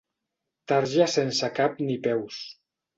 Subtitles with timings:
[0.71, 2.45] Tarja sense cap ni peus.